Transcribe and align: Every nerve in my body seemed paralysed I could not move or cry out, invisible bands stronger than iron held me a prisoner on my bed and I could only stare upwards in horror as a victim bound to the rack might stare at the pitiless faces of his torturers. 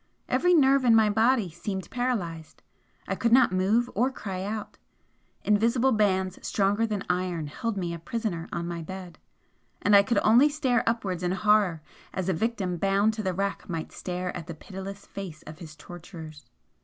Every 0.27 0.55
nerve 0.55 0.83
in 0.83 0.95
my 0.95 1.11
body 1.11 1.51
seemed 1.51 1.91
paralysed 1.91 2.63
I 3.07 3.13
could 3.13 3.31
not 3.31 3.51
move 3.51 3.87
or 3.93 4.09
cry 4.09 4.41
out, 4.43 4.79
invisible 5.43 5.91
bands 5.91 6.39
stronger 6.41 6.87
than 6.87 7.03
iron 7.07 7.45
held 7.45 7.77
me 7.77 7.93
a 7.93 7.99
prisoner 7.99 8.49
on 8.51 8.67
my 8.67 8.81
bed 8.81 9.19
and 9.79 9.95
I 9.95 10.01
could 10.01 10.17
only 10.23 10.49
stare 10.49 10.81
upwards 10.89 11.21
in 11.21 11.33
horror 11.33 11.83
as 12.15 12.29
a 12.29 12.33
victim 12.33 12.77
bound 12.77 13.13
to 13.13 13.21
the 13.21 13.35
rack 13.35 13.69
might 13.69 13.91
stare 13.91 14.35
at 14.35 14.47
the 14.47 14.55
pitiless 14.55 15.05
faces 15.05 15.43
of 15.43 15.59
his 15.59 15.75
torturers. 15.75 16.47